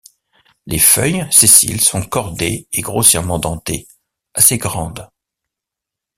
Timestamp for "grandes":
4.57-5.07